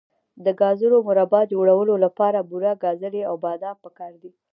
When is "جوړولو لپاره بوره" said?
1.53-2.71